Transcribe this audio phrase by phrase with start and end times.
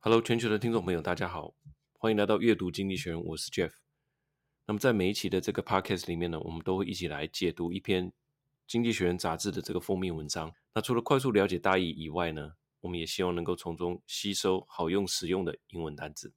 [0.00, 1.56] Hello，全球的听众朋友，大家好，
[1.94, 3.72] 欢迎来到阅读经济学人，我是 Jeff。
[4.64, 8.12] 那么在每一期的这个 Podcast 里面呢，我们都会一起来解读一篇
[8.64, 10.54] 经济学人杂志的这个封面文章。
[10.72, 16.32] 那除了快速了解大意以外呢，我们也希望能够从中吸收好用实用的英文单词。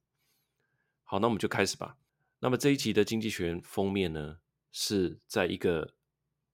[1.04, 1.96] 好，那我们就开始吧。
[2.40, 4.38] 那么这一期的经济学人封面呢，
[4.72, 5.94] 是在一个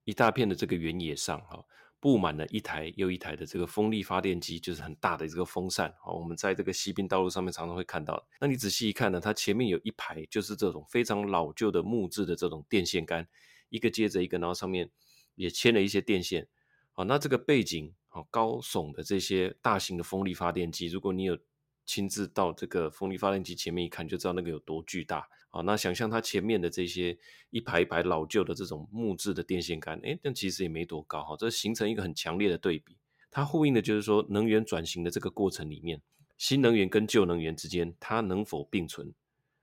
[0.05, 1.65] 一大片的这个原野上，哈。
[2.01, 5.89] 布满了一台又一台的这个风力发电机，就是很大的这个风扇。
[6.03, 8.25] 啊，我们在这个西滨道路上面常常会看到。
[8.41, 13.27] 那你仔细一看呢，它前面有一排就是这种非常老旧的木质的这种电线杆，
[13.69, 14.91] 一个接着一个，然后上面
[15.35, 16.49] 也牵了一些电线。
[16.93, 21.39] 好，那这个背景，好高耸的这些大型的风力发电机，如果你有
[21.89, 25.27] 亲自到这个风力发电机前面一看，就知道那个有多巨大。
[25.49, 27.17] 好，那想象它前面的这些
[27.49, 32.99] 一排一排老旧的这种木质的电线杆，诶，但其实也没多高哈，这形成一个很强烈的对比。
[33.31, 36.03] 它呼应的就是说，能源转型的这个过程里面，
[36.37, 39.11] 新能源跟旧能源之间，它能否并存，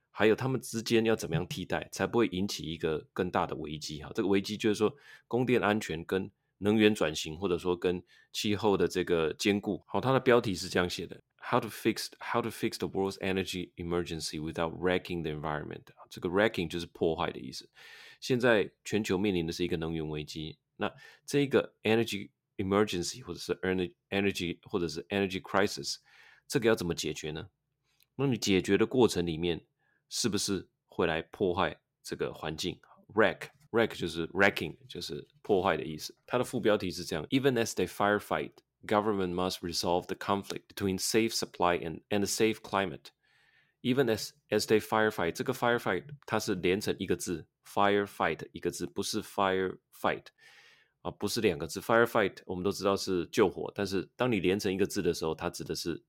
[0.10, 4.12] 还有它们之间要怎么样替代，才不会引起一个更大的危机哈。
[4.16, 4.92] 这个危机就是说，
[5.28, 9.84] 供电安全跟能源转型，或者说跟气候的这个兼顾。
[9.86, 11.22] 好，它的标题是这样写的。
[11.48, 15.84] How to fix How to fix the world's energy emergency without wrecking the environment？
[16.10, 17.70] 这个 wrecking 就是破坏的意思。
[18.20, 20.92] 现在全球面临的是一个能源危机，那
[21.24, 25.98] 这一个 energy emergency 或者是 energy energy 或者是 energy crisis，
[26.48, 27.48] 这个要怎么解决呢？
[28.16, 29.64] 那你解决的过程里面，
[30.10, 32.80] 是不是会来破坏这个环境
[33.14, 36.18] ？wreck wreck 就是 wrecking 就是破坏的意思。
[36.26, 38.54] 它的副标题是这样：Even as they firefight。
[38.86, 43.12] Government must resolve the conflict between safe supply and and a safe climate.
[43.82, 50.26] Even as as they firefight，这个 firefight 它是连成一个字，firefight 一个字，不是 firefight
[51.02, 51.80] 啊，不是两个字。
[51.80, 56.04] firefight 我们都知道是救火，但是当你连成一个字的时候，它指的是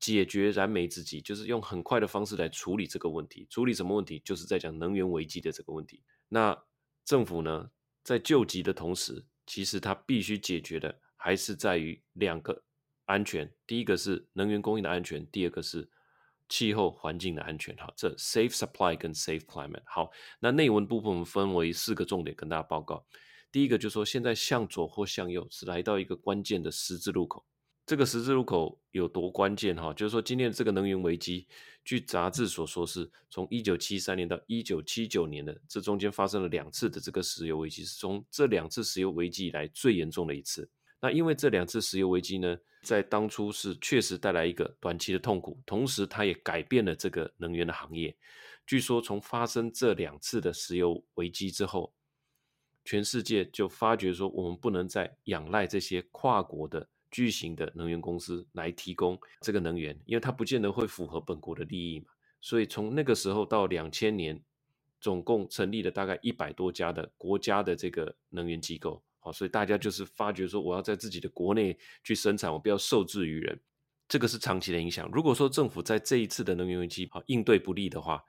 [0.00, 3.46] 解决燃眉之急，就是用很快的方式来处理这个问题。
[3.48, 4.20] 处理什么问题？
[4.24, 6.02] 就是在讲能源危机的这个问题。
[6.28, 6.64] 那
[7.04, 7.70] 政府呢，
[8.02, 11.00] 在救急的同时，其实它必须解决的。
[11.24, 12.60] 还是在于两个
[13.04, 15.88] 安全，第一个是能源供应的安全，第二个是
[16.48, 17.76] 气候环境的安全。
[17.76, 19.84] 哈，这 safe supply 跟 safe climate。
[19.86, 23.06] 好，那内文部分我们分为四个重点跟大家报告。
[23.52, 27.46] 第一个就是说，现在向左或向右是来到一个关键的十字路口。
[27.86, 29.76] 这个十字路口有多关键？
[29.76, 31.46] 哈，就是说今天这个能源危机，
[31.84, 40.68] 据杂志所说，是从一九七三年到一九七九年的这中间发生了两次的这个石油危机，是从这两次石油危机以来最严重的一次。
[41.02, 48.16] 那因为这两次石油危机呢，在当初是确实带来一个短期的痛苦，同时它也改变了这个能源的行业。
[48.68, 51.92] 据说从发生这两次的石油危机之后，
[52.84, 62.06] 全世界就发觉说，我们不能再仰赖这些跨国的巨型的能源公司来提供这个能源，因为它不见得会符合本国的利益嘛。
[62.40, 64.40] 所以从那个时候到两千年，
[65.00, 69.02] 总共成立了大概一百多家的国家的这个能源机构。
[69.22, 73.58] 好，所以大家就是发觉说，我要在自己的国内去生产，我不要受制于人，
[74.06, 75.08] 这个是长期的影响。
[75.12, 78.22] 如果说政府在这一次的能源危机好应对不利的话，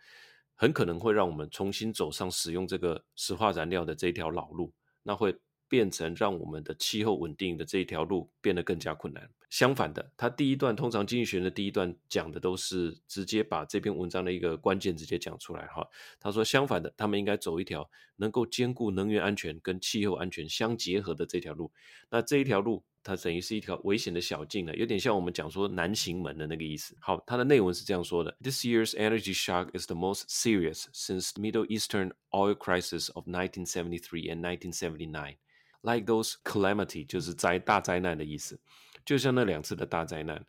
[0.55, 4.71] 很可能会让我们重新走上使用这个石化燃料的这条老路，
[5.01, 5.35] 那会。
[5.69, 9.27] 变成让我们的气候稳定的这一条路变得更加困难。
[9.53, 15.87] 相反的，他第一段通常经济学的第一段讲的都是直接把这篇文章的一个关键直接讲出来哈。
[16.19, 21.71] 他说相反的，他们应该走一条能够兼顾能源安全跟气候安全相结合的这条路。
[22.09, 26.97] 那这一条路，它等于是一条危险的小径了，有点像我们讲说南行门的那个意思。
[26.99, 34.41] 好，它的内文是这样说的：This year's energy shock is the most serious since Middle Eastern oil crisis of 1973 and
[34.41, 35.35] 1979.
[35.83, 38.59] Like those calamity 就是灾大灾难的意思，
[39.05, 40.45] 就像那两次的大灾难。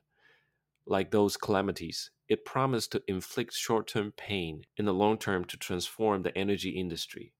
[0.84, 6.22] Like those calamities, it promised to inflict short-term pain in the long term to transform
[6.22, 7.32] the energy industry。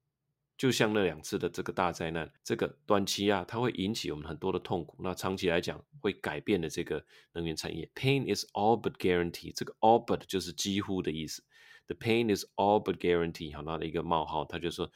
[0.56, 4.96] 就像那两次的这个大灾难，这个短期啊，它会引起我们很多的痛苦。
[5.02, 7.90] 那长期来讲，会改变的这个能源产业。
[7.94, 9.52] Pain is all but guarantee。
[9.54, 11.44] 这个 all but 就是几乎的意思。
[11.86, 13.54] The pain is all but guarantee。
[13.54, 14.90] 好，那的一个冒号，他就说。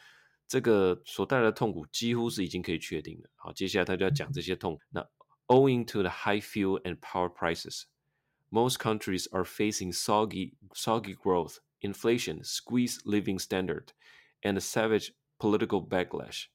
[0.46, 3.28] 这个所带来的痛苦几乎是已经可以确定的。
[3.34, 4.80] 好，接下来他就要讲这些痛苦。
[4.88, 5.06] 那
[5.47, 7.83] owing to the high fuel and power prices,
[8.49, 13.93] most countries are facing soggy, soggy growth, inflation, squeezed living standard,
[14.43, 16.45] and a savage political backlash。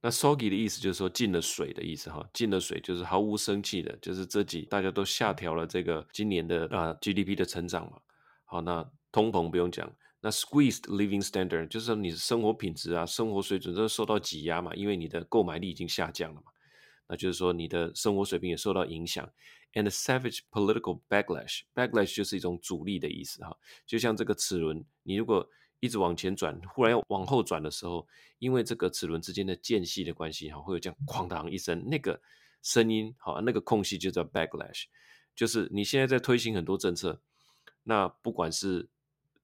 [0.00, 7.98] 那 soggy 的意思就是说进了水的意思哈，进了水就是毫无生气的，就是这几大家都下调了这个今年的啊 GDP 的成长嘛。
[8.44, 9.90] 好，那通膨不用讲。
[10.20, 16.52] 那 squeezed living standard 就是说你的生活品质啊，生活水准都受到挤压嘛，因为你的购买力已经下降了嘛。
[17.09, 19.29] 那就是说你的生活水平也受到影响。
[19.73, 25.47] And a savage political backlash，backlash 就是一种阻力的意思哈，就像这个齿轮，你如果
[25.79, 28.07] 一直往前转，忽然要往后转的时候，
[28.39, 32.19] 因为这个齿轮之间的间隙的关系哈，会有这样哐当一声那个
[32.63, 34.85] 声音，好，那个空隙就叫 backlash，
[35.35, 37.21] 就是你现在在推行很多政策，
[37.83, 38.89] 那不管是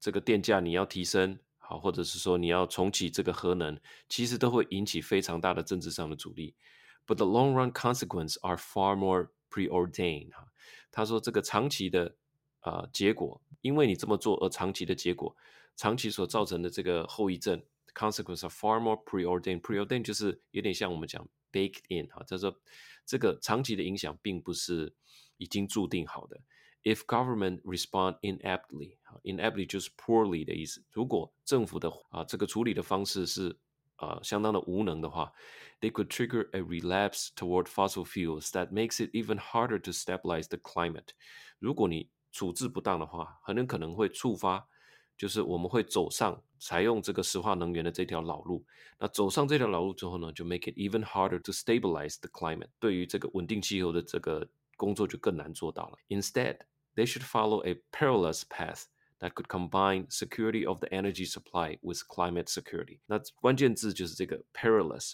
[0.00, 3.78] 这个电价你要提升，好，或者是说你要重启这个核能，
[4.08, 6.56] 其实都会引起非常大的政治上的阻力。
[7.06, 10.48] But the long run consequence are far more preordained 哈，
[10.90, 12.16] 他说这个长期的
[12.60, 15.36] 啊、结果，因为你这么做而长期的结果，
[15.76, 17.62] 长期所造成的这个后遗症
[17.94, 19.60] ，consequence are far more preordained。
[19.60, 22.58] preordained 就是有点像我们讲 baked in 哈，他说
[23.04, 24.92] 这个长期的影响并不是
[25.36, 26.40] 已经注定好的。
[26.82, 30.82] If government respond inaptly，inaptly 就是 poorly 的意思。
[30.90, 33.56] 如果政府的啊这个处理的方式是
[33.95, 35.31] 啊相当的无能的话。
[35.79, 40.57] They could trigger a relapse toward fossil fuels that makes it even harder to stabilize the
[40.57, 41.09] climate。
[41.57, 44.67] 如果你处置不当的话，很有可能会触发，
[45.17, 48.63] 就是我们会走上采用这个石化能源的这条老路。
[48.99, 52.69] 那走上这条老路之后呢，就 make it even harder to stabilize the climate。
[52.79, 54.47] 对于这个稳定气候的这个
[54.77, 55.97] 工作就更难做到了。
[56.09, 56.59] Instead,
[56.95, 58.83] they should follow a perilous path
[59.20, 63.00] That could combine security of the energy supply with climate security。
[63.06, 65.12] 那关键字就是这个 perilous。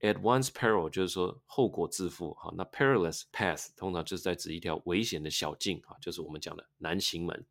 [0.00, 7.46] At one's peril 就是说后果自负哈，那 perilous path 通常就是在指一条危险的小径哈，就是我们讲的难行门。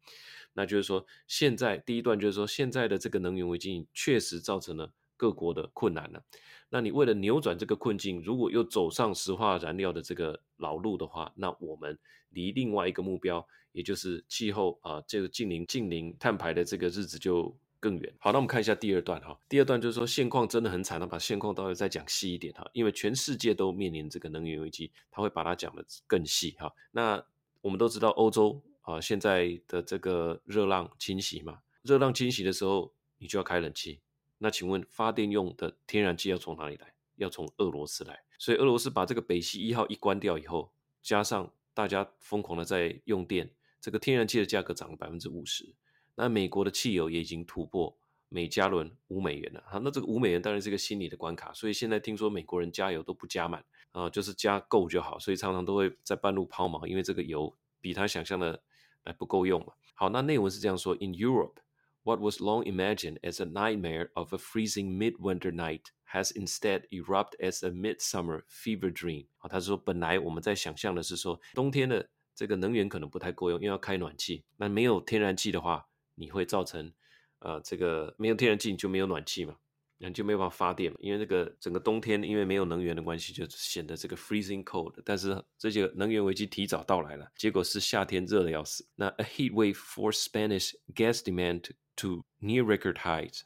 [0.54, 6.24] 那就是说，现在第一段就是说，现在的这个能源危机确实造成了各国的困难了。
[6.70, 11.98] 那你为了扭转这个困境，如果又走上石化燃料的这个老路的话，那我们
[12.30, 17.54] 离另外一个目标，也就是气候啊，这个净零净零碳排的这个日子就。
[17.84, 18.14] 更远。
[18.18, 19.38] 好，那我们看一下第二段哈。
[19.50, 26.74] 第二段就是说现况真的很惨，那把现况到底再讲细一点哈，因为全世界都面临这个能源危机，他会把它讲得更细哈。
[26.92, 27.22] 那
[27.60, 34.00] 我们都知道欧洲啊，现在的这个热浪侵袭嘛，热浪侵袭的时候，你就要开冷气。
[34.38, 36.94] 那请问发电用的天然气要从哪里来？
[37.18, 38.24] 要从俄罗斯来。
[38.40, 40.72] 所以俄罗斯把这个北溪一号一关掉以后，
[41.02, 43.50] 加上大家疯狂的在用电，
[43.84, 45.76] 这个天然气的价格涨了百分之五十。
[46.16, 47.94] 那美国的汽油也已经突破
[48.30, 58.64] 每加仑五美元了，好，那这个五美元当然是一个心理的关卡，所以现在听说美国人加油都不加满啊，就是加够就好，所以常常都会在半路抛锚，因为这个油比他想象的
[59.04, 59.74] 还不够用嘛。
[59.96, 61.58] 好，那内文是这样说：In Europe,
[62.04, 67.40] what was long imagined as a nightmare of a freezing midwinter night has instead erupted
[67.40, 69.28] as a midsummer fever dream。
[69.40, 75.88] 啊，他说本来我们在想象的是说冬天的这个能源可能不太够用，因为要开暖气，那没有天然气的话。
[76.16, 76.94] 你会造成，
[77.40, 79.56] 呃，这个没有天然气你就没有暖气嘛，
[79.98, 84.94] 那就没有办法发电嘛，因为那个整个冬天因为没有能源的关系，就显得这个 freezing cold。
[85.04, 88.88] 但是这些能源危机提早到来了，结果是夏天热得要死。
[88.94, 93.42] 那 a heat wave forced Spanish gas demand to near record heights,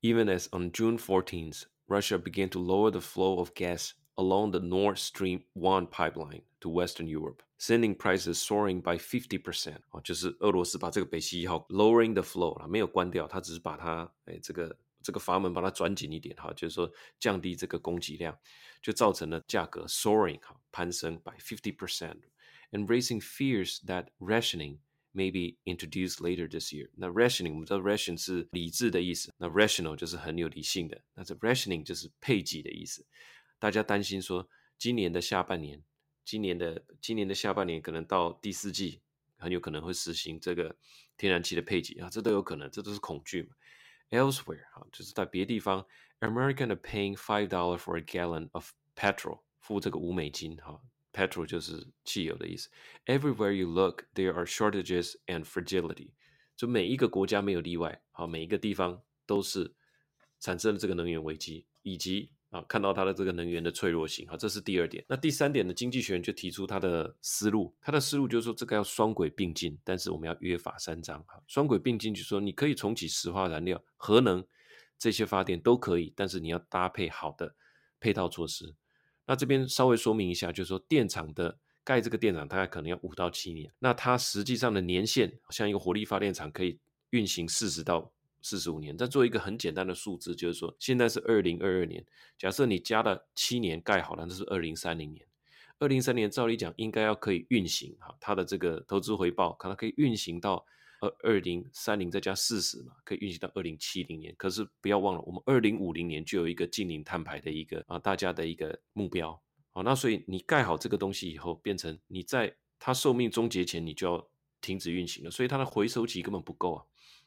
[0.00, 4.59] even as on June 14th, Russia began to lower the flow of gas along the
[4.59, 7.41] Nord Stream One pipeline to Western Europe.
[7.57, 18.35] Sending prices soaring by fifty percent 哦，就是俄罗斯把这个北溪一号 lowering the flow 了，没有关掉，它只是把它哎这个这个阀门把它转紧一点哈，就是说降低这个供给量，
[18.81, 24.79] 就造成了价格 soaring 哈攀升 by fifty percent，and raising fears that rationing
[25.13, 26.89] may be introduced later this year。
[26.95, 33.05] 那 rationing 我们知道 ration 是理智的意思，那 rational 就是很有理性的，那这 rationing 就是配给的意思。
[33.58, 34.48] 大家担心说
[34.78, 35.82] 今年的下半年。
[36.24, 39.00] 今年的今年的下半年，可能到第四季，
[39.38, 40.74] 很有可能会实行这个
[41.16, 43.50] 天然气的配给啊，这都有可能，这都是恐惧嘛。
[44.10, 45.86] Elsewhere 啊，就是在别地方
[46.18, 50.82] ，American are paying five dollar for a gallon of petrol，付这个五美金哈
[51.12, 52.70] ，petrol 就是汽油的意思。
[53.04, 56.10] Everywhere you look, there are shortages and fragility，
[56.56, 59.76] 就每一个国家没有例外，好，每一个地方都是
[60.40, 62.32] 产生了这个能源危机，以及。
[62.56, 65.04] 啊，看到它的这个能源的脆弱性，哈，这是第二点。
[65.06, 65.74] 那第三点呢？
[65.74, 74.42] 经济学人就提出他的思路，他的思路就是说，这个要双轨并进，但是我们要约法三章，哈，双轨并进就是说，你可以重启石化燃料、核能
[74.98, 77.54] 这些发电都可以，但是你要搭配好的
[78.00, 78.74] 配套措施。
[79.26, 86.78] 那这边稍微说明一下，就是说，电厂的盖这个电厂大概可能要五到七年，那它实际上的年限，像一个火力发电厂可以
[87.10, 88.12] 运行四十到。
[88.46, 92.06] 四十五年，再做一个很简单的数字，就是说现在是二零二二年，
[92.38, 95.26] 假设你加了七年盖好了，那是二零三零年。
[95.80, 100.64] 二零三零年照理讲应该要可以运行哈，它的这个投资回报可能可以运行到
[101.00, 104.32] 二二零三零再加四十嘛，可以运行到二零七零年。
[104.38, 114.28] 可是不要忘了，我们二零五零年就有一个净零碳排的一个啊大家的一个目标，好，那所以你盖好这个东西以后，变成你在它寿命终结前，你就要
[114.60, 116.84] 停止运行了，所以它的回收期根本不够啊。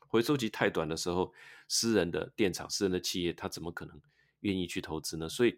[0.09, 1.31] 回收期太短的时候，
[1.67, 4.01] 私人的电厂、私人的企业，他怎么可能
[4.41, 5.29] 愿意去投资呢？
[5.29, 5.57] 所以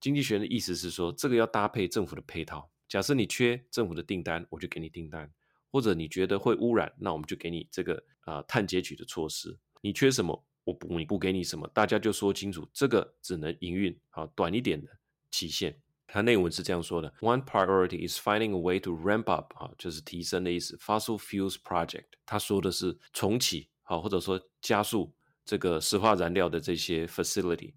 [0.00, 2.70] 经济学的意思是说，这个要搭配政府的配套。
[2.88, 5.28] 假设你缺政府的订单，我就给你订单；
[5.70, 9.56] 或者你觉得会污染，那我们就给你这个啊、呃、碳截取的措施。
[9.80, 14.88] 你缺什么，我补你，补给你什么，大家就说清楚，这个只能营运好短一点的
[15.30, 15.80] 期限。
[16.06, 20.76] 它内文是这样说的：One priority is finding a way to ramp up，啊，就是提升的意思。
[20.78, 25.13] Fossil fuels project，他说的是重启，好，或者说加速
[25.45, 27.73] 这个石化燃料的这些 facility。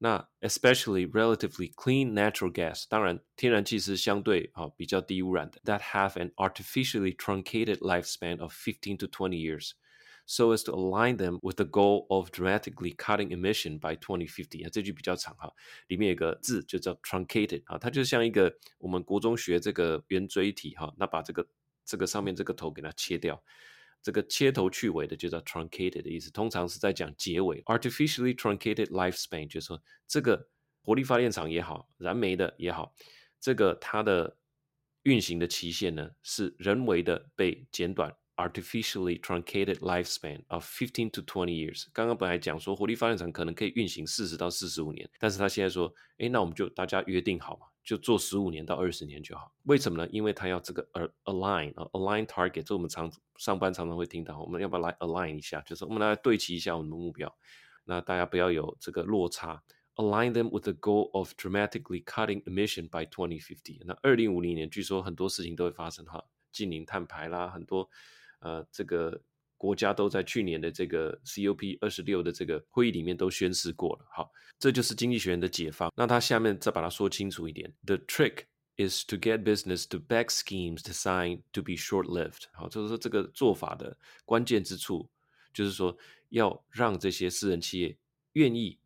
[0.00, 5.60] 那 especially relatively clean natural gas，当然天然气是相对啊比较低污染的。
[5.64, 11.56] That have an artificially truncated lifespan of fifteen to twenty years。So as to align them with
[11.56, 15.50] the goal of dramatically cutting emission by 2050啊，这句比较长哈，
[15.86, 21.48] 里面有个字就叫 truncated 啊，它就像一个我们国中学这个圆锥体哈，那把这个
[21.84, 23.42] 这个上面这个头给它切掉，
[24.03, 27.63] 这个切头去尾的就叫 truncated 的意思，通常是在讲结尾。
[27.63, 30.49] Artificially truncated lifespan 就是说这个
[30.83, 32.93] 火力发电厂也好，燃煤的也好，
[33.39, 34.37] 这个它的
[35.03, 38.15] 运行的期限呢是人为的被减短。
[38.35, 41.85] Artificially truncated lifespan of fifteen to twenty years。
[41.93, 49.53] 刚刚本来讲说火力发电厂可能可以运行四十到四十五年，但是他现在说，诶，那我们就大家约定好嘛，就做十五年到二十年就好。
[49.63, 50.09] 为什么呢？
[50.11, 50.87] 因为他要这个
[51.25, 55.61] align 啊，align target，这我们常上班常常会听到，我们要不要来 align 一下？
[55.61, 57.35] 就是我们来对齐一下我们的目标，
[57.83, 59.61] 那大家不要有这个落差。
[59.95, 63.79] Align them with the goal of dramatically cutting emission by twenty fifty。
[63.85, 67.89] 那二零五零年，据说很多事情都会发生哈，近零碳排啦，很多。
[68.39, 69.21] 呃，这个
[69.63, 74.05] 国家都在去年的这个 COP 二十六的这个会议里面都宣示过了。
[74.11, 74.29] 好，
[74.59, 75.89] 这就是经济学人的解放。
[75.95, 78.39] 那他下面再把它说清楚一点：The trick
[78.75, 82.43] is to get business to back schemes designed to be short-lived。
[82.51, 85.09] 好，就是说这个做法的关键之处，
[85.53, 87.95] 就是说要让这些私人企业
[88.33, 88.77] 愿意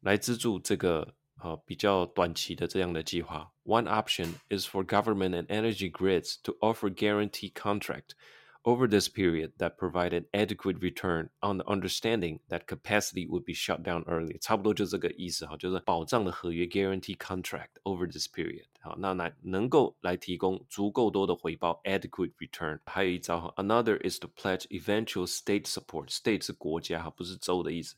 [0.00, 3.52] 来资助这个啊比较短期的这样的计划。
[3.62, 8.16] One option is for government and energy grids to offer guarantee contract.
[8.63, 13.81] Over this period, that provided adequate return on the understanding that capacity would be shut
[13.81, 22.77] down early，差不多就这个意思哈，就是保障的合约 guarantee contract over this period，好，那来能够来提供足够多的回报 adequate return。
[22.85, 27.95] 还有一招哈，another is to pledge eventual state support，state 是国家哈，不是州的意思，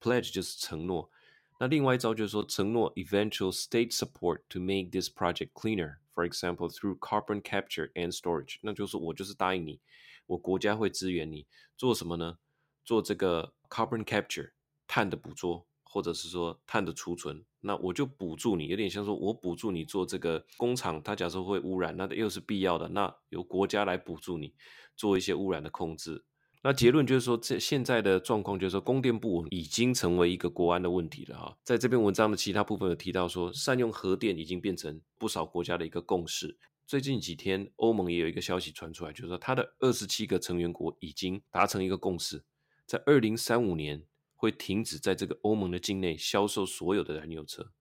[0.00, 1.10] pledge 就是承诺。
[1.58, 9.80] 那另外一招就是说承诺 eventual state support to make this project cleaner，for example through carbon capture and storage，那就是我就是答应你。
[10.27, 12.37] 我国家会支援你做什么呢？
[12.85, 14.51] 做这个 carbon capture
[14.87, 24.53] 碳的捕捉，或者是说碳的储存，那我就补助你，有点像说我补助你做这个工厂，它假设会污染，那又是必要的，那由国家来补助你
[24.95, 26.23] 做一些污染的控制。
[26.63, 31.57] 那结论就是说，这现在的状况就是说，供电不稳已经成为一个国安的问题了哈。
[31.63, 36.57] 在这篇文章的其他部分有提到说，善用核电已经变成不少国家的一个共识。
[36.87, 42.45] 最近几天，欧盟也有一个消息传出来，就是说，它的二十七个成员国已经达成一个共识，
[42.85, 44.05] 在二零三五年
[44.37, 47.73] 会停止在这个欧盟的境内销售所有的燃油车。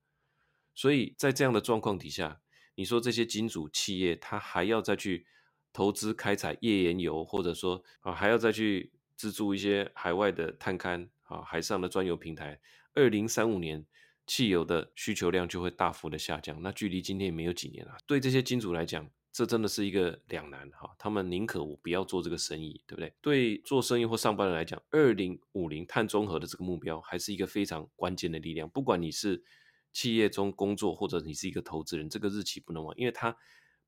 [0.75, 2.41] 所以在这样的状况底下，
[2.75, 5.25] 你说这些金主企业，他还要再去
[5.73, 12.59] 投资开采页岩油，或者说啊，还要再去资助一些海外的探勘啊，海上的专油平台，
[12.95, 13.87] 二零三五年。
[14.27, 17.97] 汽油的需求量就会大幅的下降，那距离今天也没有几年了。
[18.07, 20.95] 对这些金主来讲，这真的是一个两难哈。
[20.99, 23.15] 他们宁可我不要做这个生意，对不对？
[23.21, 28.69] 对做生意或上班人来讲，二零五零碳中和的这个目标还是一个非常关键的力量。
[28.69, 29.45] 不管你是
[29.93, 33.37] 企业中工作，或者你是一个投资人，这个日期不能忘，因为它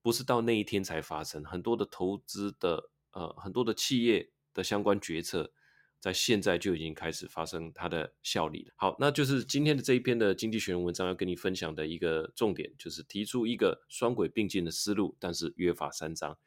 [0.02, 1.45] 不是到那一天才发生。
[1.45, 5.52] 很多的投资的呃，很多的企业的相关决策。
[6.00, 8.73] 在现在就已经开始发生它的效力了。
[8.76, 16.38] 好，那就是今天的这一篇的经济学人文章要跟你分享的一个重点，就是提出一个双轨并进的思路，但是约法三章。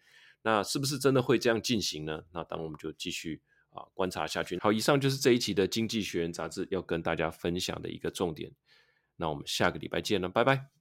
[0.43, 2.24] 那是不是真的会这样进行呢？
[2.31, 4.58] 那当然我们就继续啊观察下去。
[4.60, 8.51] 好，以上就是这一期的经济学人杂志要跟大家分享的一个重点。
[9.17, 10.72] 那我们下个礼拜见了，拜拜。